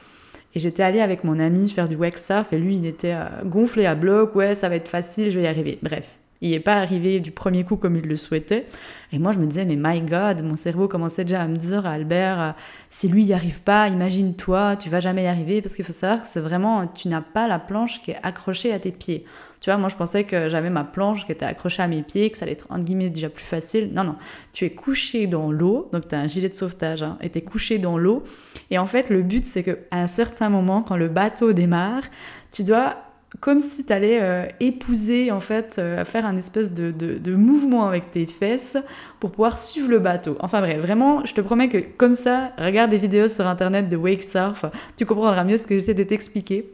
Et 0.55 0.61
j'étais 0.61 0.83
allée 0.83 1.01
avec 1.01 1.25
mon 1.25 1.39
ami 1.39 1.69
faire 1.69 1.89
du 1.89 1.97
wake 1.97 2.19
surf 2.19 2.53
et 2.53 2.59
lui, 2.59 2.77
il 2.77 2.87
était 2.87 3.15
euh, 3.15 3.27
gonflé 3.45 3.87
à 3.87 3.95
bloc. 3.95 4.35
Ouais, 4.35 4.55
ça 4.55 4.69
va 4.69 4.77
être 4.77 4.89
facile, 4.89 5.31
je 5.31 5.39
vais 5.39 5.45
y 5.45 5.49
arriver. 5.49 5.79
Bref, 5.83 6.19
il 6.41 6.51
n'est 6.51 6.61
pas 6.61 6.77
arrivé 6.77 7.21
du 7.21 7.33
premier 7.33 7.65
coup 7.65 7.77
comme 7.77 7.97
il 7.97 8.07
le 8.07 8.17
souhaitait. 8.17 8.67
Et 9.13 9.19
moi, 9.19 9.33
je 9.33 9.39
me 9.39 9.47
disais, 9.47 9.65
mais 9.65 9.77
my 9.77 10.01
God, 10.01 10.43
mon 10.43 10.57
cerveau 10.57 10.89
commençait 10.89 11.25
déjà 11.25 11.43
à 11.43 11.49
me 11.49 11.57
dire, 11.57 11.87
Albert, 11.87 12.41
euh, 12.41 12.51
si 12.89 13.09
lui 13.09 13.25
y 13.25 13.33
arrive 13.33 13.61
pas, 13.63 13.89
imagine-toi, 13.89 14.77
tu 14.77 14.89
vas 14.89 15.01
jamais 15.01 15.25
y 15.25 15.27
arriver. 15.27 15.61
Parce 15.61 15.75
qu'il 15.75 15.85
faut 15.85 15.93
savoir 15.93 16.23
que 16.23 16.27
c'est 16.27 16.41
vraiment, 16.41 16.87
tu 16.87 17.09
n'as 17.09 17.21
pas 17.21 17.47
la 17.49 17.59
planche 17.59 18.01
qui 18.03 18.13
est 18.13 18.19
accrochée 18.23 18.73
à 18.73 18.79
tes 18.79 18.93
pieds. 18.93 19.25
Tu 19.61 19.69
vois, 19.69 19.77
moi, 19.77 19.91
je 19.91 19.97
pensais 19.97 20.25
que 20.25 20.49
j'avais 20.49 20.71
ma 20.71 20.85
planche 20.85 21.27
qui 21.27 21.33
était 21.33 21.45
accrochée 21.45 21.83
à 21.83 21.89
mes 21.89 22.03
pieds, 22.03 22.31
que 22.31 22.39
ça 22.39 22.45
allait 22.45 22.53
être, 22.53 22.67
entre 22.71 22.85
guillemets, 22.85 23.11
déjà 23.11 23.29
plus 23.29 23.45
facile. 23.45 23.91
Non, 23.93 24.05
non. 24.05 24.17
Tu 24.55 24.65
es 24.65 24.71
couché 24.71 25.27
dans 25.27 25.53
l'eau, 25.53 25.91
donc 25.93 26.09
tu 26.09 26.15
as 26.15 26.19
un 26.19 26.27
gilet 26.27 26.49
de 26.49 26.55
sauvetage, 26.55 27.03
hein, 27.03 27.19
et 27.21 27.29
tu 27.29 27.39
es 27.39 27.43
couché 27.43 27.79
dans 27.79 27.99
l'eau. 27.99 28.23
Et 28.71 28.79
en 28.79 28.87
fait, 28.87 29.11
le 29.11 29.23
but, 29.23 29.45
c'est 29.45 29.63
qu'à 29.63 29.77
un 29.91 30.07
certain 30.07 30.49
moment, 30.49 30.81
quand 30.81 30.97
le 30.97 31.09
bateau 31.09 31.53
démarre, 31.53 32.05
tu 32.51 32.65
dois 32.65 33.10
comme 33.38 33.61
si 33.61 33.85
tu 33.85 33.93
allais 33.93 34.19
euh, 34.21 34.47
épouser, 34.59 35.31
en 35.31 35.38
fait, 35.38 35.77
euh, 35.79 36.05
faire 36.05 36.27
un 36.27 36.37
espèce 36.37 36.75
de, 36.75 36.91
de, 36.91 37.34
mouvement 37.34 37.87
avec 37.87 38.10
tes 38.10 38.27
fesses 38.27 38.77
pour 39.20 39.31
pouvoir 39.31 39.58
suivre 39.58 39.89
le 39.89 40.01
bateau. 40.01 40.37
Enfin 40.41 40.60
bref, 40.60 40.81
vraiment, 40.81 41.25
je 41.25 41.32
te 41.32 41.41
promets 41.41 41.69
que 41.69 41.79
comme 41.79 42.15
ça, 42.15 42.53
regarde 42.58 42.91
des 42.91 42.99
vidéos 42.99 43.29
sur 43.29 43.46
internet 43.46 43.89
de 43.89 43.96
wake 43.96 44.25
surf, 44.25 44.65
tu 44.96 45.06
comprendras 45.06 45.44
mieux 45.44 45.58
ce 45.58 45.67
que 45.67 45.75
j'essaie 45.79 45.94
de 45.94 46.03
t'expliquer. 46.03 46.69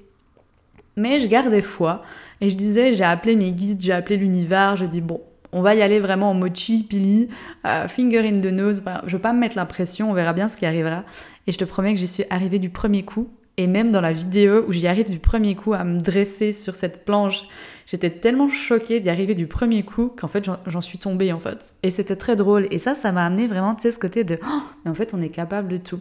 Mais 0.97 1.21
je 1.21 1.27
gardais 1.27 1.61
foi 1.61 2.03
et 2.41 2.49
je 2.49 2.57
disais, 2.57 2.95
j'ai 2.95 3.05
appelé 3.05 3.37
mes 3.37 3.53
guides, 3.53 3.83
j'ai 3.83 3.93
appelé 3.93 4.17
l'univers, 4.17 4.77
je 4.77 4.87
dis 4.87 5.03
bon, 5.03 5.21
on 5.53 5.61
va 5.61 5.75
y 5.75 5.83
aller 5.83 6.01
vraiment 6.01 6.31
en 6.31 6.35
mode 6.35 6.55
pili, 6.55 7.29
euh, 7.67 7.87
finger 7.87 8.27
in 8.27 8.41
the 8.41 8.53
nose. 8.53 8.83
je 9.07 9.13
veux 9.17 9.23
pas 9.23 9.35
me 9.35 9.39
mettre 9.39 9.57
la 9.57 9.67
pression, 9.67 10.11
on 10.11 10.15
verra 10.15 10.33
bien 10.33 10.49
ce 10.49 10.57
qui 10.57 10.65
arrivera. 10.65 11.05
Et 11.47 11.53
je 11.53 11.59
te 11.59 11.65
promets 11.65 11.93
que 11.93 12.01
j'y 12.01 12.09
suis 12.09 12.25
arrivée 12.31 12.59
du 12.59 12.71
premier 12.71 13.05
coup. 13.05 13.29
Et 13.59 13.67
même 13.67 13.91
dans 13.91 14.03
la 14.03 14.13
vidéo 14.13 14.67
où 14.69 14.73
j'y 14.73 14.87
arrive 14.87 15.11
du 15.11 15.19
premier 15.19 15.55
coup 15.55 15.73
à 15.73 15.83
me 15.83 15.99
dresser 15.99 16.53
sur 16.53 16.75
cette 16.75 17.07
planche, 17.07 17.49
j'étais 17.87 18.11
tellement 18.11 18.51
choquée 18.51 19.01
d'y 19.01 19.09
arriver 19.09 19.35
du 19.35 19.47
premier 19.47 19.83
coup 19.83 20.13
qu'en 20.15 20.29
fait 20.29 20.45
j'en 20.67 20.81
suis 20.83 20.99
tombée 20.99 21.33
en 21.33 21.39
fait. 21.39 21.73
Et 21.83 21.89
c'était 21.89 22.17
très 22.17 22.37
drôle. 22.37 22.67
Et 22.71 22.79
ça, 22.79 22.95
ça 22.95 23.13
m'a 23.13 23.25
amené 23.25 23.47
vraiment, 23.47 23.75
tu 23.75 23.83
sais, 23.83 23.93
ce 23.93 23.99
côté 23.99 24.25
de 24.25 24.39
oh, 24.43 24.63
mais 24.85 24.91
en 24.91 24.95
fait 24.95 25.15
on 25.15 25.23
est 25.23 25.31
capable 25.31 25.69
de 25.69 25.79
tout. 25.79 26.01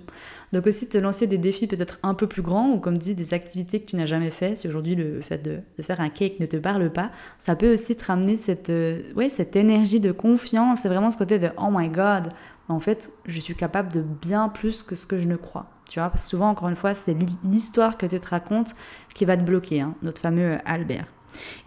Donc 0.52 0.68
aussi 0.68 0.90
te 0.90 0.98
lancer 0.98 1.28
des 1.28 1.38
défis 1.38 1.68
peut-être 1.68 1.98
un 2.04 2.14
peu 2.14 2.28
plus 2.28 2.42
grands 2.42 2.72
ou 2.72 2.80
comme 2.80 2.98
dit 2.98 3.16
des 3.16 3.34
activités 3.34 3.80
que 3.80 3.86
tu 3.86 3.96
n'as 3.96 4.06
jamais 4.06 4.32
fait. 4.32 4.58
Si 4.58 4.68
aujourd'hui 4.68 4.96
le 4.96 5.22
fait 5.22 5.42
de, 5.42 5.60
faire 5.82 6.02
un 6.02 6.10
cake 6.10 6.42
ne 6.42 6.48
te 6.48 6.58
parle 6.58 6.92
pas, 6.92 7.10
ça 7.40 7.56
peut 7.56 7.72
aussi 7.72 7.96
te 7.96 8.04
ramener 8.04 8.36
cette, 8.36 8.70
euh, 8.70 9.02
ouais, 9.16 9.30
cette 9.30 9.56
énergie 9.56 10.02
de 10.02 10.12
confiance. 10.12 10.82
C'est 10.82 10.90
vraiment 10.90 11.10
ce 11.10 11.18
côté 11.18 11.40
de 11.40 11.48
oh 11.58 11.70
my 11.72 11.88
god, 11.88 12.34
en 12.68 12.82
fait 12.82 13.12
je 13.26 13.40
suis 13.40 13.56
capable 13.56 13.94
de 13.94 14.02
bien 14.02 14.50
plus 14.50 14.84
que 14.84 14.96
ce 14.96 15.06
que 15.06 15.20
je 15.20 15.30
ne 15.30 15.38
crois. 15.38 15.70
Tu 15.88 16.00
vois, 16.00 16.10
parce 16.10 16.24
que 16.24 16.30
souvent, 16.30 16.50
encore 16.50 16.70
une 16.70 16.76
fois, 16.76 16.94
c'est 16.94 17.16
l'histoire 17.44 17.98
que 17.98 18.06
tu 18.06 18.20
te 18.20 18.30
racontes 18.30 18.74
qui 19.14 19.26
va 19.26 19.38
te 19.38 19.44
bloquer, 19.44 19.82
hein, 19.82 19.96
notre 20.02 20.22
fameux 20.22 20.58
Albert. 20.66 21.06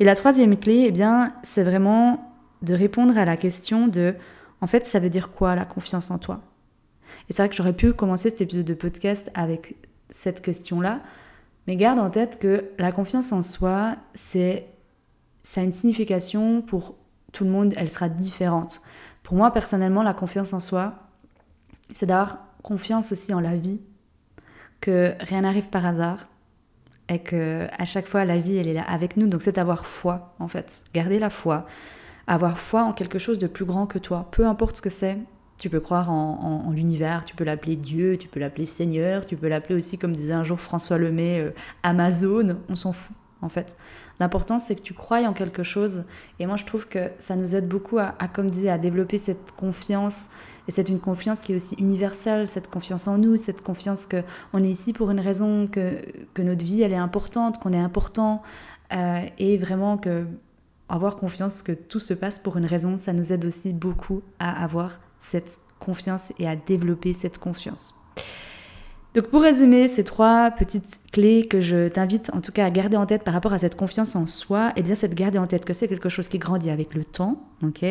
Et 0.01 0.05
la 0.05 0.15
troisième 0.15 0.59
clé, 0.59 0.85
eh 0.87 0.91
bien, 0.91 1.35
c'est 1.43 1.63
vraiment 1.63 2.35
de 2.63 2.75
répondre 2.75 3.17
à 3.17 3.25
la 3.25 3.37
question 3.37 3.87
de, 3.87 4.17
en 4.61 4.67
fait, 4.67 4.87
ça 4.87 4.99
veut 4.99 5.11
dire 5.11 5.31
quoi 5.31 5.55
la 5.55 5.65
confiance 5.65 6.11
en 6.11 6.19
toi? 6.19 6.41
Et 7.29 7.33
c'est 7.33 7.43
vrai 7.43 7.49
que 7.49 7.55
j'aurais 7.55 7.75
pu 7.75 7.93
commencer 7.93 8.31
cet 8.31 8.41
épisode 8.41 8.65
de 8.65 8.75
podcast 8.75 9.31
avec 9.35 9.77
cette 10.09 10.41
question-là, 10.41 11.01
mais 11.67 11.77
garde 11.77 11.99
en 11.99 12.11
tête 12.11 12.39
que 12.39 12.65
la 12.79 12.93
confiance 12.93 13.33
en 13.33 13.43
soi, 13.43 13.97
c'est 14.15 14.67
ça 15.43 15.61
a 15.61 15.65
une 15.65 15.73
signification 15.73 16.63
pour 16.63 16.97
tout 17.33 17.45
le 17.45 17.51
monde, 17.51 17.75
elle 17.77 17.91
sera 17.91 18.09
différente. 18.09 18.81
Pour 19.23 19.37
moi, 19.37 19.51
personnellement, 19.51 20.03
la 20.03 20.15
confiance 20.15 20.53
en 20.53 20.61
soi, 20.61 20.95
c'est 21.93 22.07
d'avoir 22.07 22.39
confiance 22.63 23.13
aussi 23.13 23.33
en 23.35 23.41
la 23.41 23.57
vie, 23.57 23.81
que 24.81 25.13
rien 25.21 25.43
n'arrive 25.43 25.69
par 25.69 25.87
hasard 25.87 26.29
et 27.09 27.21
que 27.21 27.67
à 27.79 27.85
chaque 27.85 28.07
fois 28.07 28.25
la 28.25 28.39
vie 28.39 28.57
elle 28.57 28.69
est 28.69 28.75
là 28.75 28.85
avec 28.87 29.17
nous. 29.17 29.27
Donc 29.27 29.43
c'est 29.43 29.59
avoir 29.59 29.87
foi 29.87 30.35
en 30.39 30.49
fait, 30.49 30.85
garder 30.95 31.19
la 31.19 31.31
foi, 31.31 31.67
avoir 32.27 32.59
foi 32.59 32.83
en 32.83 32.93
quelque 32.93 33.19
chose 33.19 33.39
de 33.39 33.47
plus 33.47 33.65
grand 33.65 33.87
que 33.87 33.99
toi, 33.99 34.29
peu 34.31 34.47
importe 34.47 34.77
ce 34.77 34.83
que 34.83 34.91
c'est. 34.91 35.19
Tu 35.57 35.69
peux 35.71 35.81
croire 35.81 36.09
en, 36.09 36.71
l'univers, 36.71 37.25
tu 37.25 37.35
peux 37.35 37.43
l'appeler 37.43 37.75
Dieu, 37.75 38.17
tu 38.17 38.29
peux 38.29 38.39
l'appeler 38.39 38.65
Seigneur, 38.65 39.27
tu 39.27 39.37
peux 39.37 39.49
l'appeler 39.49 39.75
aussi, 39.75 39.99
comme 39.99 40.15
disait 40.15 40.33
un 40.33 40.45
jour 40.45 40.61
François 40.61 40.99
Lemay, 40.99 41.41
euh, 41.41 41.51
Amazon, 41.83 42.59
on 42.69 42.77
s'en 42.77 42.93
fout 42.93 43.17
en 43.43 43.49
fait. 43.49 43.77
L'important, 44.21 44.59
c'est 44.59 44.75
que 44.77 44.83
tu 44.83 44.95
croyes 44.95 45.29
en 45.29 45.33
quelque 45.33 45.63
chose. 45.63 46.05
Et 46.39 46.47
moi, 46.47 46.57
je 46.57 46.65
trouve 46.65 46.89
que 46.89 47.11
ça 47.19 47.37
nous 47.37 47.55
aide 47.55 47.69
beaucoup 47.69 47.99
à, 47.99 48.13
comme 48.33 48.51
disait, 48.51 48.71
à 48.71 48.79
développer 48.79 49.19
cette 49.19 49.53
confiance. 49.53 50.31
Et 50.69 50.71
c'est 50.71 50.89
une 50.91 51.01
confiance 51.01 51.41
qui 51.41 51.53
est 51.53 51.57
aussi 51.57 51.75
universelle, 51.77 52.47
cette 52.47 52.71
confiance 52.71 53.09
en 53.09 53.17
nous, 53.19 53.37
cette 53.39 53.63
confiance 53.63 54.07
qu'on 54.07 54.63
est 54.63 54.71
ici 54.71 54.93
pour 54.93 55.11
une 55.11 55.19
raison, 55.19 55.67
que, 55.67 56.03
que 56.35 56.43
notre 56.43 56.65
vie, 56.65 56.83
elle 56.83 56.93
est 56.93 56.97
importante, 56.97 57.59
qu'on 57.59 57.73
est 57.73 57.81
important. 57.81 58.43
Euh, 58.93 59.23
et 59.39 59.59
vraiment 59.59 59.99
que 59.99 60.27
avoir 60.89 61.17
confiance 61.17 61.63
que 61.63 61.73
tout 61.73 61.99
se 61.99 62.15
passe 62.15 62.39
pour 62.39 62.57
une 62.57 62.67
raison, 62.67 62.97
ça 62.97 63.13
nous 63.13 63.33
aide 63.33 63.45
aussi 63.45 63.73
beaucoup 63.73 64.23
à 64.39 64.63
avoir 64.63 65.01
cette 65.19 65.59
confiance 65.81 66.33
et 66.39 66.49
à 66.49 66.57
développer 66.57 67.13
cette 67.13 67.39
confiance. 67.39 67.95
Donc 69.15 69.29
pour 69.29 69.43
résumer 69.43 69.89
ces 69.89 70.05
trois 70.05 70.51
petites 70.51 71.01
clés 71.13 71.47
que 71.47 71.61
je 71.61 71.89
t'invite 71.89 72.31
en 72.35 72.41
tout 72.41 72.53
cas 72.53 72.67
à 72.67 72.71
garder 72.71 72.97
en 72.97 73.07
tête 73.07 73.25
par 73.25 73.33
rapport 73.33 73.55
à 73.55 73.59
cette 73.59 73.75
confiance 73.75 74.15
en 74.15 74.27
soi, 74.27 74.69
et 74.77 74.81
eh 74.81 74.83
bien 74.83 74.95
c'est 74.95 75.09
de 75.09 75.15
garder 75.15 75.39
en 75.39 75.47
tête 75.47 75.65
que 75.65 75.73
c'est 75.73 75.89
quelque 75.89 76.11
chose 76.11 76.29
qui 76.29 76.39
grandit 76.39 76.71
avec 76.71 76.95
le 76.95 77.05
temps, 77.05 77.43
ok, 77.63 77.85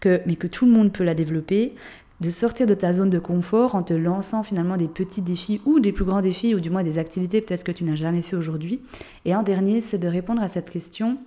que, 0.00 0.20
mais 0.26 0.36
que 0.36 0.46
tout 0.46 0.66
le 0.66 0.72
monde 0.72 0.92
peut 0.92 1.04
la 1.04 1.14
développer, 1.14 1.74
de 2.22 2.30
sortir 2.30 2.66
de 2.68 2.74
ta 2.74 2.92
zone 2.92 3.10
de 3.10 3.18
confort 3.18 3.74
en 3.74 3.82
te 3.82 3.92
lançant 3.92 4.44
finalement 4.44 4.76
des 4.76 4.86
petits 4.86 5.22
défis 5.22 5.60
ou 5.66 5.80
des 5.80 5.90
plus 5.90 6.04
grands 6.04 6.22
défis 6.22 6.54
ou 6.54 6.60
du 6.60 6.70
moins 6.70 6.84
des 6.84 6.98
activités 6.98 7.40
peut-être 7.40 7.64
que 7.64 7.72
tu 7.72 7.82
n'as 7.82 7.96
jamais 7.96 8.22
fait 8.22 8.36
aujourd'hui. 8.36 8.80
Et 9.24 9.34
en 9.34 9.42
dernier, 9.42 9.80
c'est 9.80 9.98
de 9.98 10.06
répondre 10.06 10.40
à 10.40 10.46
cette 10.46 10.70
question 10.70 11.18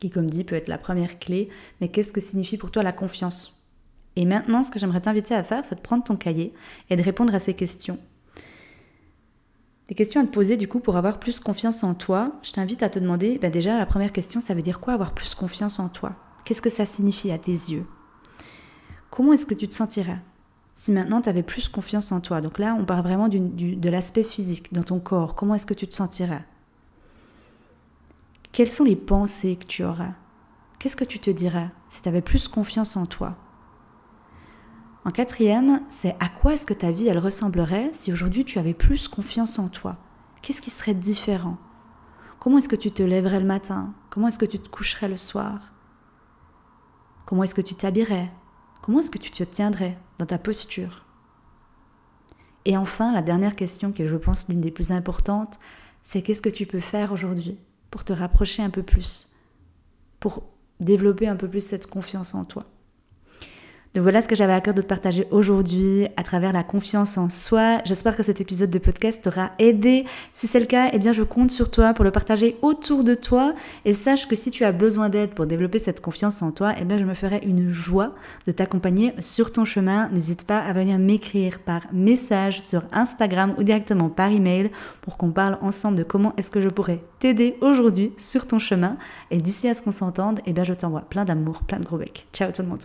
qui, 0.00 0.08
comme 0.08 0.30
dit, 0.30 0.44
peut 0.44 0.56
être 0.56 0.68
la 0.68 0.78
première 0.78 1.18
clé, 1.18 1.50
mais 1.80 1.88
qu'est-ce 1.88 2.14
que 2.14 2.20
signifie 2.20 2.56
pour 2.56 2.70
toi 2.70 2.82
la 2.82 2.92
confiance? 2.92 3.62
Et 4.16 4.24
maintenant, 4.24 4.64
ce 4.64 4.70
que 4.70 4.78
j'aimerais 4.78 5.02
t'inviter 5.02 5.34
à 5.34 5.44
faire, 5.44 5.66
c'est 5.66 5.74
de 5.74 5.80
prendre 5.80 6.02
ton 6.02 6.16
cahier 6.16 6.54
et 6.88 6.96
de 6.96 7.02
répondre 7.02 7.34
à 7.34 7.38
ces 7.38 7.52
questions. 7.52 7.98
Des 9.88 9.94
questions 9.94 10.22
à 10.22 10.24
te 10.24 10.30
poser 10.30 10.56
du 10.56 10.66
coup 10.66 10.80
pour 10.80 10.96
avoir 10.96 11.20
plus 11.20 11.40
confiance 11.40 11.84
en 11.84 11.92
toi. 11.92 12.32
Je 12.42 12.52
t'invite 12.52 12.82
à 12.82 12.88
te 12.88 12.98
demander, 12.98 13.38
bah, 13.38 13.50
déjà 13.50 13.76
la 13.76 13.86
première 13.86 14.12
question, 14.12 14.40
ça 14.40 14.54
veut 14.54 14.62
dire 14.62 14.80
quoi 14.80 14.94
avoir 14.94 15.12
plus 15.12 15.34
confiance 15.34 15.78
en 15.78 15.90
toi? 15.90 16.14
Qu'est-ce 16.46 16.62
que 16.62 16.70
ça 16.70 16.86
signifie 16.86 17.30
à 17.30 17.38
tes 17.38 17.52
yeux? 17.52 17.84
Comment 19.10 19.32
est-ce 19.32 19.46
que 19.46 19.54
tu 19.54 19.68
te 19.68 19.74
sentirais 19.74 20.20
si 20.72 20.92
maintenant 20.92 21.20
tu 21.20 21.28
avais 21.28 21.42
plus 21.42 21.68
confiance 21.68 22.12
en 22.12 22.20
toi? 22.20 22.40
Donc 22.40 22.58
là, 22.58 22.76
on 22.78 22.84
parle 22.84 23.02
vraiment 23.02 23.28
de 23.28 23.88
l'aspect 23.88 24.22
physique 24.22 24.72
dans 24.72 24.84
ton 24.84 25.00
corps. 25.00 25.34
Comment 25.34 25.54
est-ce 25.54 25.66
que 25.66 25.74
tu 25.74 25.88
te 25.88 25.94
sentirais? 25.94 26.44
Quelles 28.52 28.70
sont 28.70 28.84
les 28.84 28.96
pensées 28.96 29.56
que 29.56 29.66
tu 29.66 29.84
aurais 29.84 30.14
Qu'est-ce 30.78 30.96
que 30.96 31.04
tu 31.04 31.18
te 31.18 31.30
dirais 31.30 31.70
si 31.88 32.02
tu 32.02 32.08
avais 32.08 32.22
plus 32.22 32.48
confiance 32.48 32.96
en 32.96 33.04
toi? 33.04 33.36
En 35.04 35.10
quatrième, 35.10 35.82
c'est 35.88 36.16
à 36.20 36.28
quoi 36.28 36.54
est-ce 36.54 36.66
que 36.66 36.74
ta 36.74 36.90
vie, 36.90 37.08
elle 37.08 37.18
ressemblerait 37.18 37.90
si 37.92 38.12
aujourd'hui 38.12 38.44
tu 38.44 38.58
avais 38.58 38.74
plus 38.74 39.08
confiance 39.08 39.58
en 39.58 39.68
toi? 39.68 39.96
Qu'est-ce 40.42 40.62
qui 40.62 40.70
serait 40.70 40.94
différent? 40.94 41.58
Comment 42.38 42.58
est-ce 42.58 42.68
que 42.68 42.76
tu 42.76 42.90
te 42.90 43.02
lèverais 43.02 43.40
le 43.40 43.46
matin? 43.46 43.92
Comment 44.08 44.28
est-ce 44.28 44.38
que 44.38 44.46
tu 44.46 44.58
te 44.58 44.68
coucherais 44.68 45.08
le 45.08 45.16
soir? 45.16 45.74
Comment 47.26 47.44
est-ce 47.44 47.54
que 47.54 47.60
tu 47.60 47.74
t'habillerais? 47.74 48.30
Comment 48.82 49.00
est-ce 49.00 49.10
que 49.10 49.18
tu 49.18 49.30
te 49.30 49.44
tiendrais 49.44 49.98
dans 50.18 50.26
ta 50.26 50.38
posture? 50.38 51.04
Et 52.64 52.76
enfin, 52.76 53.12
la 53.12 53.22
dernière 53.22 53.56
question 53.56 53.92
qui 53.92 54.02
est, 54.02 54.06
je 54.06 54.16
pense, 54.16 54.48
l'une 54.48 54.60
des 54.60 54.70
plus 54.70 54.92
importantes, 54.92 55.58
c'est 56.02 56.22
qu'est-ce 56.22 56.42
que 56.42 56.48
tu 56.48 56.66
peux 56.66 56.80
faire 56.80 57.12
aujourd'hui 57.12 57.58
pour 57.90 58.04
te 58.04 58.12
rapprocher 58.12 58.62
un 58.62 58.70
peu 58.70 58.82
plus, 58.82 59.34
pour 60.18 60.42
développer 60.78 61.28
un 61.28 61.36
peu 61.36 61.48
plus 61.48 61.64
cette 61.64 61.86
confiance 61.86 62.34
en 62.34 62.44
toi? 62.44 62.64
Donc 63.92 64.04
voilà 64.04 64.22
ce 64.22 64.28
que 64.28 64.36
j'avais 64.36 64.52
à 64.52 64.60
cœur 64.60 64.72
de 64.72 64.82
te 64.82 64.86
partager 64.86 65.26
aujourd'hui 65.32 66.06
à 66.16 66.22
travers 66.22 66.52
la 66.52 66.62
confiance 66.62 67.18
en 67.18 67.28
soi. 67.28 67.80
J'espère 67.84 68.16
que 68.16 68.22
cet 68.22 68.40
épisode 68.40 68.70
de 68.70 68.78
podcast 68.78 69.20
t'aura 69.20 69.50
aidé. 69.58 70.04
Si 70.32 70.46
c'est 70.46 70.60
le 70.60 70.66
cas, 70.66 70.90
eh 70.92 70.98
bien 71.00 71.12
je 71.12 71.24
compte 71.24 71.50
sur 71.50 71.72
toi 71.72 71.92
pour 71.92 72.04
le 72.04 72.12
partager 72.12 72.56
autour 72.62 73.02
de 73.02 73.14
toi 73.14 73.52
et 73.84 73.92
sache 73.92 74.28
que 74.28 74.36
si 74.36 74.52
tu 74.52 74.64
as 74.64 74.70
besoin 74.70 75.08
d'aide 75.08 75.30
pour 75.30 75.46
développer 75.46 75.80
cette 75.80 76.00
confiance 76.00 76.40
en 76.40 76.52
toi, 76.52 76.72
eh 76.80 76.84
bien 76.84 76.98
je 76.98 77.04
me 77.04 77.14
ferai 77.14 77.40
une 77.44 77.72
joie 77.72 78.14
de 78.46 78.52
t'accompagner 78.52 79.12
sur 79.18 79.52
ton 79.52 79.64
chemin. 79.64 80.08
N'hésite 80.10 80.44
pas 80.44 80.60
à 80.60 80.72
venir 80.72 80.96
m'écrire 81.00 81.58
par 81.58 81.80
message 81.92 82.60
sur 82.60 82.84
Instagram 82.92 83.54
ou 83.58 83.64
directement 83.64 84.08
par 84.08 84.30
email 84.30 84.70
pour 85.00 85.18
qu'on 85.18 85.32
parle 85.32 85.58
ensemble 85.62 85.98
de 85.98 86.04
comment 86.04 86.32
est-ce 86.36 86.52
que 86.52 86.60
je 86.60 86.68
pourrais 86.68 87.02
t'aider 87.18 87.56
aujourd'hui 87.60 88.12
sur 88.18 88.46
ton 88.46 88.60
chemin. 88.60 88.98
Et 89.32 89.38
d'ici 89.38 89.66
à 89.66 89.74
ce 89.74 89.82
qu'on 89.82 89.90
s'entende, 89.90 90.38
eh 90.46 90.52
bien 90.52 90.62
je 90.62 90.74
t'envoie 90.74 91.02
plein 91.02 91.24
d'amour, 91.24 91.64
plein 91.64 91.80
de 91.80 91.84
gros 91.84 91.98
becs. 91.98 92.28
Ciao 92.32 92.52
tout 92.52 92.62
le 92.62 92.68
monde. 92.68 92.84